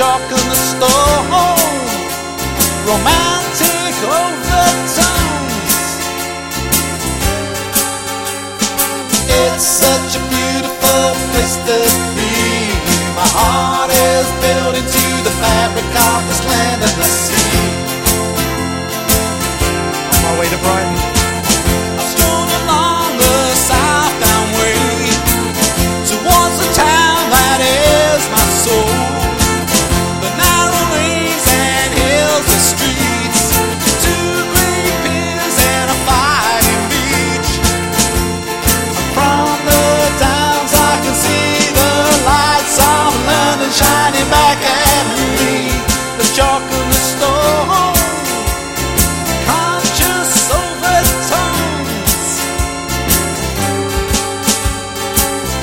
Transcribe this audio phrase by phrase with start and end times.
[0.00, 1.28] chalk and the storm.
[2.88, 4.94] Romantic overtones.
[9.40, 11.78] It's such a beautiful place to
[12.16, 12.32] be.
[13.18, 14.99] My heart is built into.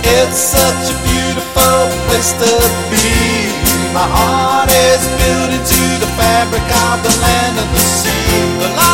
[0.09, 2.51] It's such a beautiful place to
[2.89, 3.51] be.
[3.93, 8.37] My heart is built into the fabric of the land and the sea.
[8.59, 8.86] The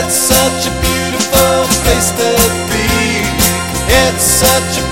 [0.00, 2.30] It's such a beautiful place to
[2.70, 2.86] be.
[3.90, 4.87] It's such a